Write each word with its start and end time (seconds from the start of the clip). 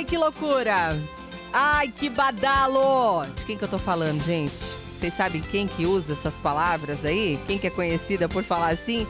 Ai, 0.00 0.04
que 0.06 0.16
loucura! 0.16 0.98
Ai, 1.52 1.88
que 1.88 2.08
badalo! 2.08 3.22
De 3.36 3.44
quem 3.44 3.54
que 3.54 3.64
eu 3.64 3.68
tô 3.68 3.78
falando, 3.78 4.24
gente? 4.24 4.56
Vocês 4.96 5.12
sabem 5.12 5.42
quem 5.42 5.68
que 5.68 5.84
usa 5.84 6.14
essas 6.14 6.40
palavras 6.40 7.04
aí? 7.04 7.38
Quem 7.46 7.58
que 7.58 7.66
é 7.66 7.70
conhecida 7.70 8.26
por 8.26 8.42
falar 8.42 8.68
assim? 8.68 9.06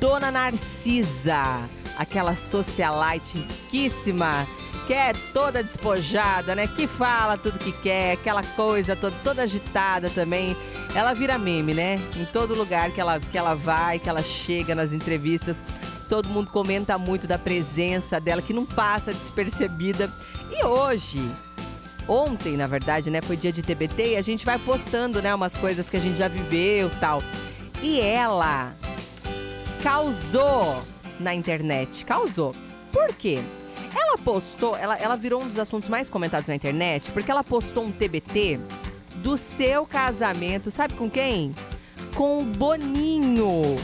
Dona 0.00 0.32
Narcisa, 0.32 1.60
aquela 1.96 2.34
socialite 2.34 3.38
riquíssima, 3.38 4.48
que 4.88 4.94
é 4.94 5.12
toda 5.32 5.62
despojada, 5.62 6.56
né? 6.56 6.66
Que 6.66 6.88
fala 6.88 7.38
tudo 7.38 7.60
que 7.60 7.70
quer, 7.70 8.14
aquela 8.14 8.42
coisa 8.42 8.96
toda, 8.96 9.16
toda 9.22 9.42
agitada 9.42 10.10
também. 10.10 10.56
Ela 10.92 11.14
vira 11.14 11.38
meme, 11.38 11.72
né? 11.72 12.00
Em 12.16 12.24
todo 12.24 12.52
lugar 12.52 12.90
que 12.90 13.00
ela, 13.00 13.20
que 13.20 13.38
ela 13.38 13.54
vai, 13.54 14.00
que 14.00 14.08
ela 14.08 14.24
chega 14.24 14.74
nas 14.74 14.92
entrevistas, 14.92 15.62
todo 16.08 16.28
mundo 16.28 16.50
comenta 16.50 16.96
muito 16.98 17.26
da 17.26 17.38
presença 17.38 18.20
dela, 18.20 18.42
que 18.42 18.52
não 18.52 18.64
passa 18.64 19.12
despercebida. 19.12 20.10
E 20.50 20.64
hoje, 20.64 21.20
ontem, 22.08 22.56
na 22.56 22.66
verdade, 22.66 23.10
né, 23.10 23.20
foi 23.20 23.36
dia 23.36 23.52
de 23.52 23.62
TBT 23.62 24.12
e 24.12 24.16
a 24.16 24.22
gente 24.22 24.44
vai 24.44 24.58
postando, 24.58 25.20
né, 25.20 25.34
umas 25.34 25.56
coisas 25.56 25.90
que 25.90 25.96
a 25.96 26.00
gente 26.00 26.16
já 26.16 26.28
viveu, 26.28 26.90
tal. 27.00 27.22
E 27.82 28.00
ela 28.00 28.74
causou 29.82 30.82
na 31.18 31.34
internet, 31.34 32.04
causou. 32.04 32.54
Por 32.92 33.14
quê? 33.14 33.40
Ela 33.94 34.18
postou, 34.18 34.76
ela, 34.76 34.96
ela 34.96 35.16
virou 35.16 35.42
um 35.42 35.48
dos 35.48 35.58
assuntos 35.58 35.88
mais 35.88 36.10
comentados 36.10 36.48
na 36.48 36.54
internet, 36.54 37.10
porque 37.12 37.30
ela 37.30 37.42
postou 37.42 37.84
um 37.84 37.92
TBT 37.92 38.60
do 39.16 39.36
seu 39.36 39.86
casamento, 39.86 40.70
sabe 40.70 40.94
com 40.94 41.10
quem? 41.10 41.54
Com 42.14 42.42
o 42.42 42.44
Boninho. 42.44 43.76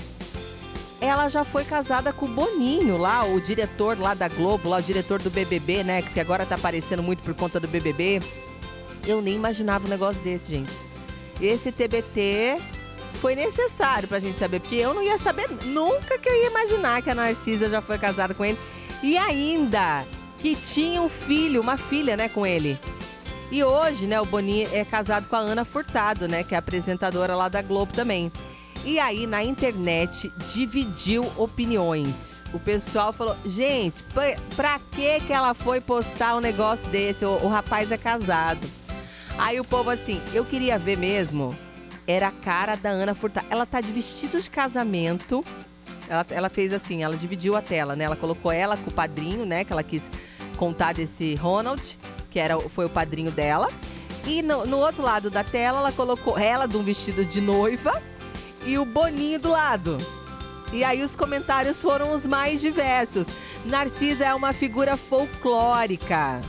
Ela 1.03 1.29
já 1.29 1.43
foi 1.43 1.65
casada 1.65 2.13
com 2.13 2.27
o 2.27 2.29
Boninho 2.29 2.97
lá, 2.97 3.25
o 3.25 3.41
diretor 3.41 3.99
lá 3.99 4.15
da 4.15 4.29
Globo, 4.29 4.69
lá 4.69 4.77
o 4.77 4.83
diretor 4.83 5.21
do 5.21 5.31
BBB, 5.31 5.83
né, 5.83 6.01
que 6.01 6.21
agora 6.21 6.47
tá 6.47 6.55
aparecendo 6.55 7.03
muito 7.03 7.25
por 7.25 7.35
conta 7.35 7.59
do 7.59 7.67
BBB. 7.67 8.21
Eu 9.05 9.21
nem 9.21 9.35
imaginava 9.35 9.85
um 9.85 9.91
negócio 9.91 10.23
desse, 10.23 10.55
gente. 10.55 10.71
Esse 11.41 11.73
TBT 11.73 12.57
foi 13.15 13.35
necessário 13.35 14.07
pra 14.07 14.21
gente 14.21 14.39
saber, 14.39 14.61
porque 14.61 14.77
eu 14.77 14.95
não 14.95 15.03
ia 15.03 15.19
saber 15.19 15.51
nunca 15.65 16.17
que 16.21 16.29
eu 16.29 16.35
ia 16.35 16.47
imaginar 16.47 17.03
que 17.03 17.11
a 17.11 17.17
Narcisa 17.17 17.69
já 17.69 17.83
foi 17.83 17.99
casada 17.99 18.33
com 18.33 18.45
ele. 18.45 18.59
E 19.03 19.19
ainda 19.19 20.07
que 20.39 20.55
tinha 20.55 21.03
um 21.03 21.09
filho, 21.09 21.61
uma 21.61 21.77
filha, 21.77 22.17
né, 22.17 22.29
com 22.29 22.47
ele. 22.47 22.79
E 23.51 23.65
hoje, 23.65 24.07
né, 24.07 24.21
o 24.21 24.25
Boninho 24.25 24.69
é 24.73 24.85
casado 24.85 25.27
com 25.27 25.35
a 25.35 25.41
Ana 25.41 25.65
Furtado, 25.65 26.29
né, 26.29 26.45
que 26.45 26.55
é 26.55 26.59
apresentadora 26.59 27.35
lá 27.35 27.49
da 27.49 27.61
Globo 27.61 27.93
também. 27.93 28.31
E 28.85 28.99
aí, 28.99 29.29
na 29.29 29.45
internet, 29.45 30.33
dividiu 30.53 31.25
opiniões. 31.37 32.43
O 32.53 32.59
pessoal 32.59 33.13
falou: 33.13 33.37
gente, 33.47 34.03
pra 34.57 34.81
que 34.91 35.21
que 35.21 35.33
ela 35.33 35.55
foi 35.55 35.81
postar 35.81 36.35
um 36.37 36.41
negócio 36.41 36.91
desse? 36.91 37.25
O, 37.25 37.31
o 37.45 37.49
rapaz 37.49 37.93
é 37.93 37.97
casado. 37.97 38.69
Aí 39.39 39.61
o 39.61 39.65
povo 39.65 39.89
assim, 39.89 40.21
eu 40.35 40.45
queria 40.45 40.79
ver 40.79 40.99
mesmo. 40.99 41.57
Era 42.07 42.29
a 42.29 42.33
cara 42.33 42.75
da 42.75 42.91
Ana 42.91 43.15
Furtado. 43.15 43.47
Ela 43.49 43.65
tá 43.65 43.81
de 43.81 43.93
vestido 43.93 44.41
de 44.41 44.51
casamento. 44.51 45.45
Ela, 46.09 46.27
ela 46.31 46.51
fez 46.51 46.73
assim, 46.73 47.05
ela 47.05 47.17
dividiu 47.17 47.55
a 47.55 47.63
tela, 47.63 47.95
né? 47.95 48.05
Ela 48.05 48.17
colocou 48.17 48.51
ela 48.51 48.77
com 48.77 48.91
o 48.91 48.93
padrinho, 48.93 49.47
né? 49.47 49.63
Que 49.63 49.73
ela 49.73 49.85
quis 49.85 50.11
contar 50.57 50.93
desse 50.93 51.37
Ronald, 51.37 51.99
que 52.31 52.41
era, 52.41 52.59
foi 52.59 52.87
o 52.87 52.91
padrinho 52.91 53.31
dela. 53.31 53.69
E 54.27 54.43
no, 54.43 54.67
no 54.67 54.79
outro 54.79 55.03
lado 55.03 55.31
da 55.31 55.45
tela, 55.45 55.79
ela 55.79 55.93
colocou 55.93 56.37
ela 56.37 56.67
de 56.67 56.77
um 56.77 56.83
vestido 56.83 57.25
de 57.25 57.41
noiva 57.41 57.93
e 58.65 58.79
o 58.79 58.85
Boninho 58.85 59.39
do 59.39 59.51
lado. 59.51 59.99
E 60.73 60.83
aí 60.83 61.03
os 61.03 61.15
comentários 61.15 61.83
foram 61.83 62.13
os 62.13 62.27
mais 62.27 62.61
diversos. 62.61 63.29
Narcisa 63.65 64.25
é 64.25 64.35
uma 64.35 64.53
figura 64.53 64.97
folclórica. 64.97 66.41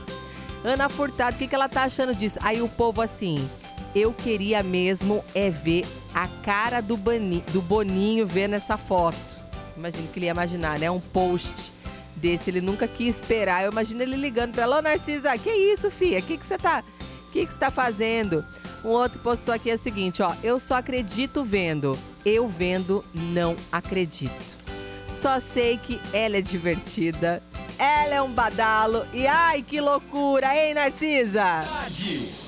Ana 0.63 0.87
Furtado, 0.87 1.35
o 1.35 1.39
que, 1.39 1.47
que 1.47 1.55
ela 1.55 1.67
tá 1.67 1.83
achando 1.83 2.15
disso? 2.15 2.39
Aí 2.41 2.61
o 2.61 2.69
povo 2.69 3.01
assim, 3.01 3.49
eu 3.93 4.13
queria 4.13 4.63
mesmo 4.63 5.23
é 5.35 5.49
ver 5.49 5.85
a 6.13 6.27
cara 6.41 6.81
do, 6.81 6.95
Bani, 6.95 7.43
do 7.51 7.61
Boninho 7.61 8.25
vendo 8.25 8.53
essa 8.53 8.77
foto. 8.77 9.17
Imagino 9.75 10.07
que 10.07 10.19
ele 10.19 10.27
ia 10.27 10.31
imaginar, 10.31 10.79
né? 10.79 10.89
Um 10.89 11.01
post 11.01 11.73
desse, 12.15 12.49
ele 12.49 12.61
nunca 12.61 12.87
quis 12.87 13.17
esperar. 13.17 13.63
Eu 13.63 13.71
imagino 13.71 14.01
ele 14.01 14.15
ligando 14.15 14.53
pra 14.53 14.63
ela, 14.63 14.79
ô 14.79 14.81
Narcisa, 14.81 15.37
que 15.37 15.51
isso, 15.51 15.91
filha? 15.91 16.21
Que, 16.21 16.37
que 16.37 16.45
você 16.45 16.57
tá. 16.57 16.81
Que, 17.33 17.45
que 17.45 17.57
tá 17.57 17.69
fazendo? 17.69 18.45
Um 18.83 18.89
outro 18.89 19.19
postou 19.19 19.53
aqui 19.53 19.71
é 19.71 19.75
o 19.75 19.77
seguinte, 19.77 20.21
ó. 20.21 20.33
Eu 20.43 20.59
só 20.59 20.75
acredito 20.75 21.43
vendo. 21.43 21.97
Eu 22.25 22.47
vendo, 22.47 23.03
não 23.13 23.55
acredito. 23.71 24.57
Só 25.07 25.39
sei 25.39 25.77
que 25.77 26.01
ela 26.11 26.37
é 26.37 26.41
divertida. 26.41 27.41
Ela 27.77 28.15
é 28.15 28.21
um 28.21 28.31
badalo. 28.31 29.05
E 29.13 29.27
ai, 29.27 29.61
que 29.61 29.79
loucura, 29.79 30.55
hein, 30.55 30.73
Narcisa? 30.73 31.43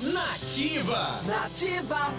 Nativa. 0.02 1.20
Nativa. 1.26 2.12